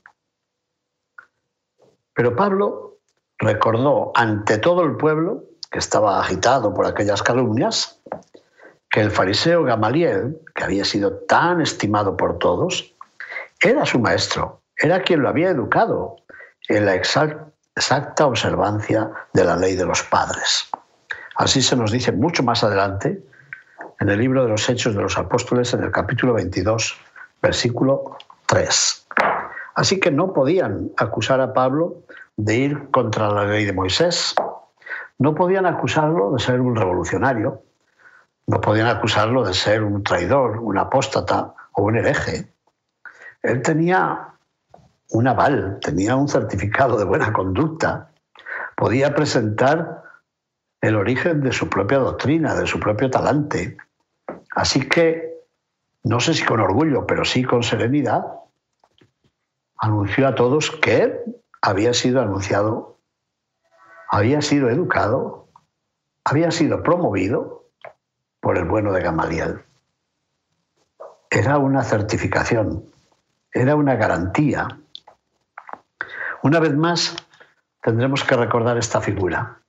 Pero 2.14 2.36
Pablo 2.36 2.93
recordó 3.38 4.12
ante 4.14 4.58
todo 4.58 4.82
el 4.82 4.96
pueblo, 4.96 5.44
que 5.70 5.78
estaba 5.78 6.20
agitado 6.20 6.72
por 6.72 6.86
aquellas 6.86 7.22
calumnias, 7.22 8.00
que 8.90 9.00
el 9.00 9.10
fariseo 9.10 9.64
Gamaliel, 9.64 10.40
que 10.54 10.64
había 10.64 10.84
sido 10.84 11.12
tan 11.26 11.60
estimado 11.60 12.16
por 12.16 12.38
todos, 12.38 12.94
era 13.60 13.84
su 13.84 13.98
maestro, 13.98 14.60
era 14.76 15.02
quien 15.02 15.22
lo 15.22 15.28
había 15.28 15.50
educado 15.50 16.16
en 16.68 16.86
la 16.86 16.94
exacta 16.94 18.26
observancia 18.26 19.10
de 19.32 19.44
la 19.44 19.56
ley 19.56 19.74
de 19.74 19.84
los 19.84 20.02
padres. 20.02 20.70
Así 21.36 21.60
se 21.60 21.74
nos 21.74 21.90
dice 21.90 22.12
mucho 22.12 22.44
más 22.44 22.62
adelante 22.62 23.20
en 24.00 24.08
el 24.08 24.20
libro 24.20 24.44
de 24.44 24.50
los 24.50 24.68
Hechos 24.68 24.94
de 24.94 25.02
los 25.02 25.18
Apóstoles, 25.18 25.74
en 25.74 25.82
el 25.82 25.90
capítulo 25.90 26.34
22, 26.34 26.96
versículo 27.42 28.16
3. 28.46 29.06
Así 29.74 29.98
que 29.98 30.12
no 30.12 30.32
podían 30.32 30.90
acusar 30.96 31.40
a 31.40 31.52
Pablo 31.52 32.02
de 32.36 32.56
ir 32.56 32.90
contra 32.90 33.28
la 33.28 33.44
ley 33.44 33.64
de 33.64 33.72
Moisés, 33.72 34.34
no 35.18 35.34
podían 35.34 35.66
acusarlo 35.66 36.32
de 36.32 36.40
ser 36.40 36.60
un 36.60 36.76
revolucionario, 36.76 37.62
no 38.46 38.60
podían 38.60 38.88
acusarlo 38.88 39.44
de 39.44 39.54
ser 39.54 39.82
un 39.82 40.02
traidor, 40.02 40.58
un 40.58 40.76
apóstata 40.78 41.54
o 41.72 41.82
un 41.84 41.96
hereje. 41.96 42.52
Él 43.42 43.62
tenía 43.62 44.34
un 45.10 45.28
aval, 45.28 45.78
tenía 45.80 46.16
un 46.16 46.28
certificado 46.28 46.98
de 46.98 47.04
buena 47.04 47.32
conducta, 47.32 48.10
podía 48.76 49.14
presentar 49.14 50.02
el 50.80 50.96
origen 50.96 51.40
de 51.40 51.52
su 51.52 51.70
propia 51.70 51.98
doctrina, 51.98 52.54
de 52.54 52.66
su 52.66 52.78
propio 52.80 53.10
talante. 53.10 53.76
Así 54.54 54.88
que, 54.88 55.40
no 56.02 56.20
sé 56.20 56.34
si 56.34 56.44
con 56.44 56.60
orgullo, 56.60 57.06
pero 57.06 57.24
sí 57.24 57.44
con 57.44 57.62
serenidad, 57.62 58.24
anunció 59.78 60.28
a 60.28 60.34
todos 60.34 60.70
que 60.70 61.02
él 61.02 61.36
había 61.64 61.94
sido 61.94 62.20
anunciado, 62.20 62.98
había 64.10 64.42
sido 64.42 64.68
educado, 64.68 65.48
había 66.22 66.50
sido 66.50 66.82
promovido 66.82 67.70
por 68.40 68.58
el 68.58 68.66
bueno 68.66 68.92
de 68.92 69.00
Gamaliel. 69.00 69.64
Era 71.30 71.56
una 71.56 71.82
certificación, 71.82 72.84
era 73.50 73.76
una 73.76 73.96
garantía. 73.96 74.68
Una 76.42 76.60
vez 76.60 76.76
más, 76.76 77.16
tendremos 77.82 78.24
que 78.24 78.36
recordar 78.36 78.76
esta 78.76 79.00
figura. 79.00 79.60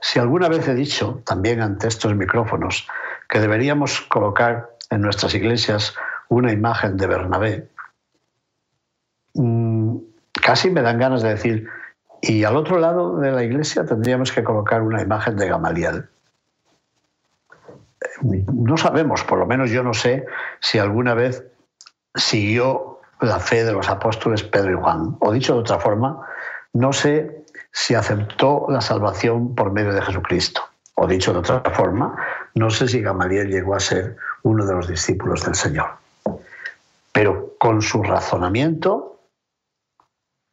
Si 0.00 0.18
alguna 0.18 0.48
vez 0.48 0.66
he 0.66 0.74
dicho, 0.74 1.20
también 1.26 1.60
ante 1.60 1.88
estos 1.88 2.16
micrófonos, 2.16 2.88
que 3.28 3.38
deberíamos 3.38 4.00
colocar 4.00 4.70
en 4.88 5.02
nuestras 5.02 5.34
iglesias 5.34 5.94
una 6.30 6.52
imagen 6.52 6.96
de 6.96 7.06
Bernabé, 7.06 7.70
mm, 9.34 9.83
casi 10.44 10.70
me 10.70 10.82
dan 10.82 10.98
ganas 10.98 11.22
de 11.22 11.30
decir, 11.30 11.68
y 12.20 12.44
al 12.44 12.56
otro 12.56 12.78
lado 12.78 13.16
de 13.16 13.32
la 13.32 13.42
iglesia 13.42 13.86
tendríamos 13.86 14.30
que 14.30 14.44
colocar 14.44 14.82
una 14.82 15.00
imagen 15.00 15.36
de 15.36 15.48
Gamaliel. 15.48 16.06
No 18.22 18.76
sabemos, 18.76 19.24
por 19.24 19.38
lo 19.38 19.46
menos 19.46 19.70
yo 19.70 19.82
no 19.82 19.94
sé 19.94 20.26
si 20.60 20.78
alguna 20.78 21.14
vez 21.14 21.42
siguió 22.14 23.00
la 23.20 23.40
fe 23.40 23.64
de 23.64 23.72
los 23.72 23.88
apóstoles 23.88 24.42
Pedro 24.42 24.72
y 24.72 24.82
Juan. 24.82 25.16
O 25.20 25.32
dicho 25.32 25.54
de 25.54 25.60
otra 25.60 25.78
forma, 25.78 26.20
no 26.74 26.92
sé 26.92 27.46
si 27.72 27.94
aceptó 27.94 28.66
la 28.68 28.82
salvación 28.82 29.54
por 29.54 29.72
medio 29.72 29.94
de 29.94 30.02
Jesucristo. 30.02 30.60
O 30.96 31.06
dicho 31.06 31.32
de 31.32 31.38
otra 31.38 31.62
forma, 31.72 32.16
no 32.54 32.68
sé 32.68 32.86
si 32.86 33.00
Gamaliel 33.00 33.48
llegó 33.48 33.74
a 33.74 33.80
ser 33.80 34.18
uno 34.42 34.66
de 34.66 34.74
los 34.74 34.88
discípulos 34.88 35.42
del 35.42 35.54
Señor. 35.54 35.88
Pero 37.12 37.54
con 37.58 37.80
su 37.80 38.02
razonamiento 38.02 39.13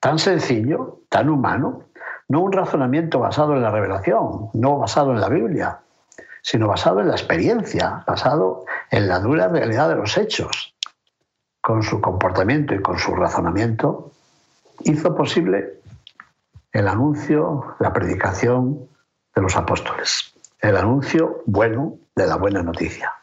tan 0.02 0.20
sencillo, 0.20 1.04
tan 1.10 1.30
humano, 1.30 1.84
no 2.28 2.42
un 2.42 2.52
razonamiento 2.52 3.20
basado 3.20 3.54
en 3.54 3.62
la 3.62 3.70
revelación, 3.70 4.50
no 4.54 4.80
basado 4.80 5.12
en 5.12 5.22
la 5.22 5.30
Biblia, 5.30 5.80
sino 6.42 6.68
basado 6.68 7.00
en 7.00 7.08
la 7.08 7.14
experiencia, 7.14 8.04
basado 8.08 8.66
en 8.90 9.08
la 9.08 9.20
dura 9.20 9.48
realidad 9.48 9.90
de 9.90 9.96
los 9.96 10.18
hechos. 10.18 10.76
Con 11.62 11.84
su 11.84 12.02
comportamiento 12.02 12.74
y 12.74 12.82
con 12.82 12.98
su 12.98 13.16
razonamiento, 13.16 14.12
hizo 14.80 15.16
posible 15.16 15.82
el 16.72 16.88
anuncio, 16.88 17.76
la 17.80 17.94
predicación 17.94 18.90
de 19.36 19.42
los 19.42 19.56
apóstoles, 19.56 20.34
el 20.60 20.78
anuncio 20.78 21.44
bueno 21.46 22.00
de 22.16 22.26
la 22.26 22.38
buena 22.38 22.64
noticia. 22.64 23.14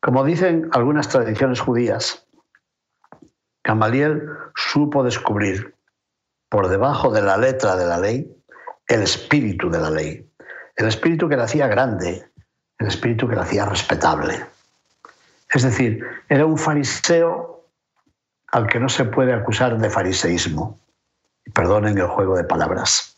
Como 0.00 0.24
dicen 0.24 0.68
algunas 0.72 1.08
tradiciones 1.08 1.60
judías, 1.60 2.25
Gamaliel 3.66 4.28
supo 4.54 5.02
descubrir 5.02 5.74
por 6.48 6.68
debajo 6.68 7.10
de 7.10 7.20
la 7.20 7.36
letra 7.36 7.74
de 7.74 7.84
la 7.84 7.98
ley 7.98 8.32
el 8.86 9.02
espíritu 9.02 9.68
de 9.68 9.80
la 9.80 9.90
ley, 9.90 10.24
el 10.76 10.86
espíritu 10.86 11.28
que 11.28 11.36
la 11.36 11.44
hacía 11.44 11.66
grande, 11.66 12.30
el 12.78 12.86
espíritu 12.86 13.28
que 13.28 13.34
la 13.34 13.42
hacía 13.42 13.66
respetable. 13.66 14.46
Es 15.52 15.64
decir, 15.64 16.00
era 16.28 16.46
un 16.46 16.56
fariseo 16.56 17.64
al 18.52 18.68
que 18.68 18.78
no 18.78 18.88
se 18.88 19.04
puede 19.04 19.32
acusar 19.32 19.76
de 19.76 19.90
fariseísmo. 19.90 20.78
Perdonen 21.52 21.98
el 21.98 22.06
juego 22.06 22.36
de 22.36 22.44
palabras. 22.44 23.16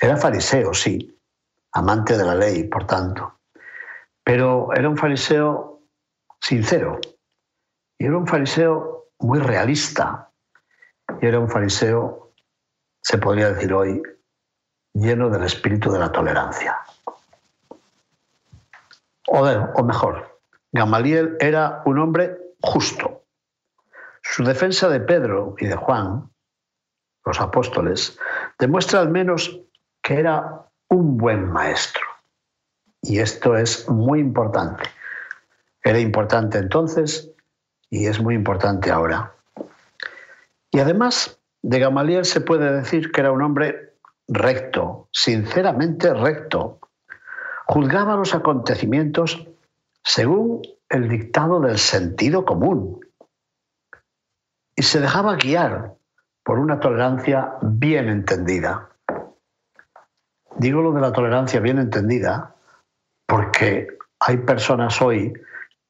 Era 0.00 0.16
fariseo, 0.16 0.74
sí, 0.74 1.18
amante 1.72 2.16
de 2.16 2.24
la 2.24 2.36
ley, 2.36 2.62
por 2.64 2.86
tanto, 2.86 3.40
pero 4.22 4.72
era 4.74 4.88
un 4.88 4.96
fariseo 4.96 5.80
sincero 6.40 7.00
y 7.98 8.06
era 8.06 8.16
un 8.16 8.28
fariseo 8.28 8.97
muy 9.20 9.38
realista. 9.40 10.30
Y 11.20 11.26
era 11.26 11.38
un 11.38 11.48
fariseo, 11.48 12.32
se 13.02 13.18
podría 13.18 13.50
decir 13.50 13.72
hoy, 13.72 14.02
lleno 14.92 15.30
del 15.30 15.44
espíritu 15.44 15.90
de 15.90 15.98
la 15.98 16.12
tolerancia. 16.12 16.78
O, 19.26 19.40
o 19.40 19.84
mejor, 19.84 20.40
Gamaliel 20.72 21.36
era 21.40 21.82
un 21.84 21.98
hombre 21.98 22.38
justo. 22.60 23.24
Su 24.22 24.44
defensa 24.44 24.88
de 24.88 25.00
Pedro 25.00 25.54
y 25.58 25.66
de 25.66 25.76
Juan, 25.76 26.30
los 27.24 27.40
apóstoles, 27.40 28.18
demuestra 28.58 29.00
al 29.00 29.10
menos 29.10 29.60
que 30.02 30.18
era 30.18 30.66
un 30.88 31.16
buen 31.16 31.50
maestro. 31.50 32.04
Y 33.02 33.20
esto 33.20 33.56
es 33.56 33.88
muy 33.88 34.20
importante. 34.20 34.84
Era 35.82 35.98
importante 35.98 36.58
entonces 36.58 37.30
y 37.90 38.06
es 38.06 38.20
muy 38.20 38.34
importante 38.34 38.90
ahora. 38.90 39.32
Y 40.70 40.80
además, 40.80 41.38
de 41.62 41.78
Gamaliel 41.78 42.24
se 42.24 42.40
puede 42.40 42.72
decir 42.72 43.10
que 43.10 43.20
era 43.20 43.32
un 43.32 43.42
hombre 43.42 43.94
recto, 44.28 45.08
sinceramente 45.12 46.12
recto. 46.12 46.78
Juzgaba 47.66 48.16
los 48.16 48.34
acontecimientos 48.34 49.46
según 50.02 50.62
el 50.88 51.08
dictado 51.08 51.60
del 51.60 51.78
sentido 51.78 52.44
común 52.44 53.00
y 54.74 54.82
se 54.82 55.00
dejaba 55.00 55.36
guiar 55.36 55.94
por 56.44 56.58
una 56.58 56.80
tolerancia 56.80 57.54
bien 57.62 58.08
entendida. 58.08 58.90
Digo 60.56 60.82
lo 60.82 60.92
de 60.92 61.00
la 61.00 61.12
tolerancia 61.12 61.60
bien 61.60 61.78
entendida 61.78 62.54
porque 63.26 63.98
hay 64.20 64.38
personas 64.38 65.00
hoy 65.02 65.32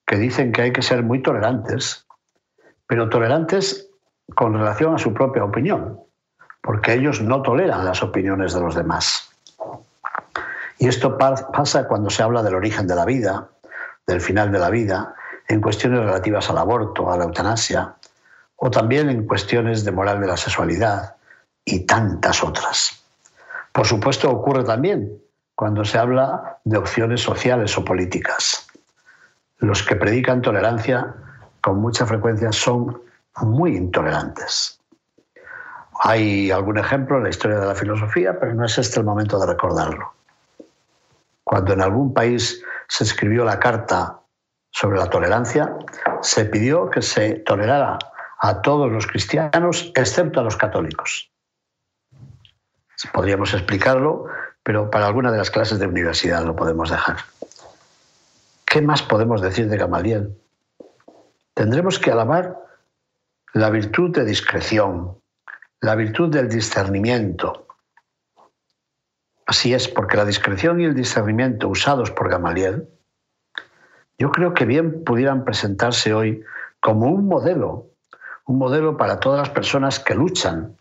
que 0.08 0.16
dicen 0.16 0.52
que 0.52 0.62
hay 0.62 0.72
que 0.72 0.80
ser 0.80 1.02
muy 1.02 1.20
tolerantes, 1.22 2.06
pero 2.86 3.10
tolerantes 3.10 3.90
con 4.34 4.54
relación 4.54 4.94
a 4.94 4.98
su 4.98 5.12
propia 5.12 5.44
opinión, 5.44 6.00
porque 6.62 6.94
ellos 6.94 7.20
no 7.20 7.42
toleran 7.42 7.84
las 7.84 8.02
opiniones 8.02 8.54
de 8.54 8.60
los 8.60 8.74
demás. 8.74 9.28
Y 10.78 10.88
esto 10.88 11.18
pasa 11.18 11.86
cuando 11.86 12.08
se 12.08 12.22
habla 12.22 12.42
del 12.42 12.54
origen 12.54 12.86
de 12.86 12.94
la 12.94 13.04
vida, 13.04 13.50
del 14.06 14.22
final 14.22 14.50
de 14.50 14.58
la 14.58 14.70
vida, 14.70 15.14
en 15.46 15.60
cuestiones 15.60 16.00
relativas 16.00 16.48
al 16.48 16.56
aborto, 16.56 17.12
a 17.12 17.18
la 17.18 17.24
eutanasia 17.24 17.94
o 18.56 18.70
también 18.70 19.10
en 19.10 19.26
cuestiones 19.26 19.84
de 19.84 19.92
moral 19.92 20.22
de 20.22 20.26
la 20.26 20.38
sexualidad 20.38 21.16
y 21.66 21.80
tantas 21.80 22.42
otras. 22.42 23.04
Por 23.72 23.86
supuesto, 23.86 24.30
ocurre 24.30 24.64
también 24.64 25.20
cuando 25.54 25.84
se 25.84 25.98
habla 25.98 26.60
de 26.64 26.78
opciones 26.78 27.20
sociales 27.20 27.76
o 27.76 27.84
políticas. 27.84 28.67
Los 29.58 29.82
que 29.82 29.96
predican 29.96 30.42
tolerancia 30.42 31.14
con 31.60 31.80
mucha 31.80 32.06
frecuencia 32.06 32.52
son 32.52 33.02
muy 33.42 33.76
intolerantes. 33.76 34.80
Hay 36.00 36.50
algún 36.50 36.78
ejemplo 36.78 37.16
en 37.16 37.24
la 37.24 37.30
historia 37.30 37.58
de 37.58 37.66
la 37.66 37.74
filosofía, 37.74 38.38
pero 38.38 38.54
no 38.54 38.64
es 38.64 38.78
este 38.78 39.00
el 39.00 39.06
momento 39.06 39.38
de 39.38 39.46
recordarlo. 39.46 40.14
Cuando 41.42 41.72
en 41.72 41.80
algún 41.80 42.14
país 42.14 42.62
se 42.88 43.04
escribió 43.04 43.44
la 43.44 43.58
carta 43.58 44.20
sobre 44.70 44.98
la 44.98 45.10
tolerancia, 45.10 45.74
se 46.20 46.44
pidió 46.44 46.88
que 46.88 47.02
se 47.02 47.34
tolerara 47.40 47.98
a 48.40 48.62
todos 48.62 48.92
los 48.92 49.06
cristianos, 49.06 49.90
excepto 49.96 50.40
a 50.40 50.44
los 50.44 50.56
católicos. 50.56 51.30
Podríamos 53.12 53.54
explicarlo, 53.54 54.26
pero 54.62 54.90
para 54.90 55.06
alguna 55.06 55.32
de 55.32 55.38
las 55.38 55.50
clases 55.50 55.78
de 55.78 55.86
universidad 55.86 56.44
lo 56.44 56.54
podemos 56.54 56.90
dejar. 56.90 57.16
¿Qué 58.70 58.82
más 58.82 59.02
podemos 59.02 59.40
decir 59.40 59.68
de 59.68 59.78
Gamaliel? 59.78 60.36
Tendremos 61.54 61.98
que 61.98 62.10
alabar 62.10 62.58
la 63.54 63.70
virtud 63.70 64.10
de 64.10 64.26
discreción, 64.26 65.18
la 65.80 65.94
virtud 65.94 66.28
del 66.28 66.50
discernimiento. 66.50 67.66
Así 69.46 69.72
es, 69.72 69.88
porque 69.88 70.18
la 70.18 70.26
discreción 70.26 70.82
y 70.82 70.84
el 70.84 70.94
discernimiento 70.94 71.68
usados 71.68 72.10
por 72.10 72.28
Gamaliel, 72.28 72.86
yo 74.18 74.30
creo 74.30 74.52
que 74.52 74.66
bien 74.66 75.02
pudieran 75.02 75.46
presentarse 75.46 76.12
hoy 76.12 76.44
como 76.80 77.06
un 77.06 77.26
modelo, 77.26 77.86
un 78.44 78.58
modelo 78.58 78.98
para 78.98 79.18
todas 79.18 79.38
las 79.38 79.50
personas 79.50 79.98
que 79.98 80.14
luchan, 80.14 80.76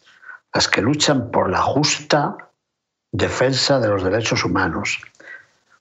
las 0.54 0.67
que 0.67 0.82
luchan 0.82 1.32
por 1.32 1.50
la 1.50 1.62
justa 1.62 2.36
defensa 3.13 3.80
de 3.80 3.88
los 3.88 4.04
derechos 4.04 4.43
humanos, 4.43 5.02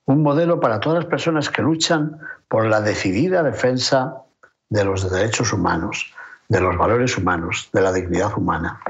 un 0.07 0.23
modelo 0.23 0.61
para 0.61 0.81
todas 0.81 1.01
las 1.01 1.11
personas 1.11 1.51
que 1.51 1.62
luchan 1.62 2.19
por 2.49 2.66
la 2.66 2.81
decidida 2.81 3.42
defensa 3.42 4.23
de 4.69 4.85
los 4.85 5.11
derechos 5.11 5.53
humanos, 5.53 6.12
de 6.49 6.61
los 6.61 6.77
valores 6.77 7.19
humanos, 7.19 7.69
de 7.73 7.83
la 7.83 7.92
dignidad 7.92 8.37
humana. 8.37 8.81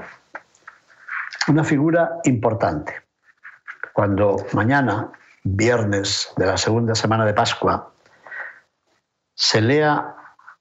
Una 1.49 1.65
figura 1.65 2.19
importante. 2.25 2.95
Cuando 3.93 4.37
mañana, 4.53 5.11
viernes 5.43 6.33
de 6.37 6.47
la 6.47 6.59
segunda 6.59 6.95
semana 6.95 7.25
de 7.25 7.33
Pascua, 7.33 7.93
se 9.35 9.61
lea 9.61 10.15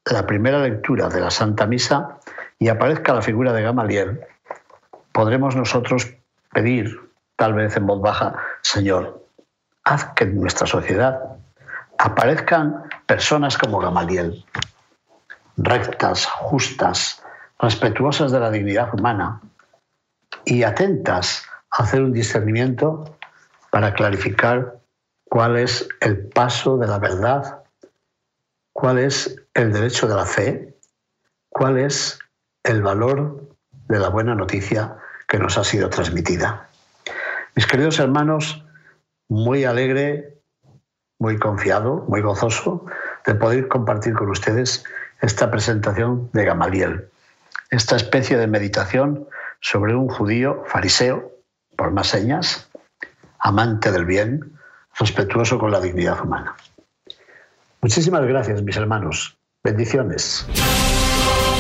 la 0.06 0.26
primera 0.26 0.60
lectura 0.60 1.10
de 1.10 1.20
la 1.20 1.32
Santa 1.32 1.66
Misa 1.66 2.20
y 2.60 2.70
aparezca 2.70 3.14
la 3.14 3.22
figura 3.22 3.52
de 3.52 3.64
Gamaliel, 3.64 4.22
podremos 5.12 5.56
nosotros 5.56 6.14
pedir, 6.54 6.98
tal 7.36 7.54
vez 7.54 7.76
en 7.76 7.88
voz 7.88 8.02
baja, 8.02 8.36
Señor, 8.62 9.25
haz 9.86 10.06
que 10.16 10.26
en 10.26 10.42
nuestra 10.42 10.68
sociedad 10.68 11.38
aparezcan 11.98 12.84
personas 13.06 13.58
como 13.58 13.80
Gamaliel, 13.80 14.44
rectas, 15.58 16.26
justas, 16.26 17.24
respetuosas 17.60 18.32
de 18.32 18.40
la 18.40 18.52
dignidad 18.52 18.94
humana 18.94 19.42
y 20.44 20.64
atentas 20.64 21.46
a 21.72 21.84
hacer 21.84 22.02
un 22.02 22.12
discernimiento 22.12 23.18
para 23.72 23.94
clarificar 23.94 24.80
cuál 25.26 25.58
es 25.58 25.88
el 26.02 26.28
paso 26.28 26.78
de 26.78 26.88
la 26.88 27.00
verdad, 27.00 27.64
cuál 28.74 29.00
es 29.00 29.36
el 29.54 29.72
derecho 29.72 30.08
de 30.08 30.16
la 30.16 30.26
fe, 30.26 30.78
cuál 31.50 31.78
es 31.78 32.20
el 32.64 32.82
valor 32.82 33.50
de 33.88 34.00
la 34.00 34.10
buena 34.10 34.36
noticia 34.36 34.98
que 35.28 35.40
nos 35.40 35.58
ha 35.58 35.64
sido 35.64 35.90
transmitida. 35.90 36.70
Mis 37.56 37.68
queridos 37.68 38.00
hermanos, 38.00 38.65
muy 39.30 39.66
alegre, 39.66 40.40
muy 41.20 41.38
confiado, 41.38 42.06
muy 42.08 42.22
gozoso 42.22 42.86
de 43.26 43.36
poder 43.36 43.68
compartir 43.68 44.14
con 44.14 44.30
ustedes 44.30 44.84
esta 45.22 45.50
presentación 45.50 46.30
de 46.34 46.46
Gamaliel, 46.46 47.10
esta 47.70 47.96
especie 47.96 48.38
de 48.38 48.48
meditación 48.48 49.28
sobre 49.62 49.96
un 49.96 50.08
judío 50.08 50.64
fariseo, 50.68 51.32
por 51.76 51.92
más 51.92 52.08
señas, 52.08 52.70
amante 53.40 53.92
del 53.92 54.06
bien, 54.06 54.58
respetuoso 54.98 55.58
con 55.58 55.72
la 55.72 55.80
dignidad 55.80 56.22
humana. 56.22 56.56
Muchísimas 57.82 58.26
gracias, 58.26 58.62
mis 58.62 58.78
hermanos. 58.78 59.38
Bendiciones. 59.64 60.46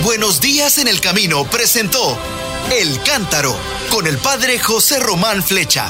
Buenos 0.03 0.41
días 0.41 0.77
en 0.77 0.87
el 0.87 1.01
camino 1.01 1.43
presentó 1.45 2.17
El 2.71 3.01
Cántaro 3.03 3.55
con 3.91 4.05
el 4.05 4.17
padre 4.17 4.59
José 4.59 4.99
Román 4.99 5.41
Flecha. 5.41 5.89